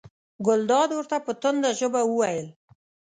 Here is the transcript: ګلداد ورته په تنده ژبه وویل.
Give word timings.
ګلداد 0.45 0.89
ورته 0.93 1.17
په 1.25 1.31
تنده 1.41 1.69
ژبه 1.79 2.01
وویل. 2.05 2.47